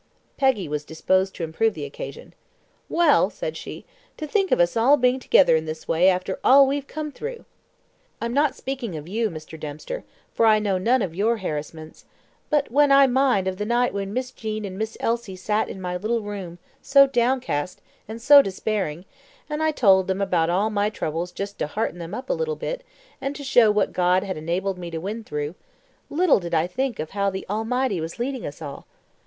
Peggy 0.35 0.67
was 0.67 0.83
disposed 0.83 1.35
to 1.35 1.43
improve 1.43 1.75
the 1.75 1.85
occasion. 1.85 2.33
"Well," 2.89 3.29
said 3.29 3.55
she, 3.55 3.85
"to 4.17 4.25
think 4.25 4.51
of 4.51 4.59
us 4.59 4.75
all 4.75 4.97
being 4.97 5.19
together 5.19 5.55
in 5.55 5.65
this 5.65 5.87
way 5.87 6.09
after 6.09 6.39
all 6.43 6.65
we've 6.65 6.87
come 6.87 7.11
through! 7.11 7.45
I'm 8.19 8.33
not 8.33 8.55
speaking 8.55 8.97
of 8.97 9.07
you, 9.07 9.29
Mr. 9.29 9.59
Dempster, 9.59 10.03
for 10.33 10.47
I 10.47 10.57
know 10.57 10.79
none 10.79 11.03
of 11.03 11.13
your 11.13 11.37
harassments 11.37 12.05
but 12.49 12.71
when 12.71 12.91
I 12.91 13.05
mind 13.05 13.47
of 13.47 13.57
the 13.57 13.65
night 13.65 13.93
when 13.93 14.11
Miss 14.11 14.31
Jean 14.31 14.65
and 14.65 14.75
Miss 14.75 14.97
Elsie 14.99 15.35
sat 15.35 15.69
in 15.69 15.79
my 15.79 15.95
little 15.97 16.21
room, 16.21 16.57
so 16.81 17.05
downcast, 17.05 17.79
and 18.07 18.19
so 18.19 18.41
despairing, 18.41 19.05
and 19.47 19.61
I 19.61 19.69
told 19.69 20.07
them 20.07 20.19
about 20.19 20.49
all 20.49 20.71
my 20.71 20.89
troubles 20.89 21.31
just 21.31 21.59
to 21.59 21.67
hearten 21.67 21.99
them 21.99 22.15
up 22.15 22.27
a 22.27 22.55
bit, 22.55 22.83
and 23.21 23.35
to 23.35 23.43
show 23.43 23.69
what 23.69 23.93
God 23.93 24.23
had 24.23 24.35
enabled 24.35 24.79
me 24.79 24.89
to 24.89 24.97
win 24.97 25.23
through, 25.23 25.53
little 26.09 26.39
did 26.39 26.55
I 26.55 26.65
think 26.65 26.97
of 26.97 27.11
how 27.11 27.29
the 27.29 27.45
Almighty 27.47 28.01
was 28.01 28.17
leading 28.17 28.47
us 28.47 28.63
all! 28.63 28.87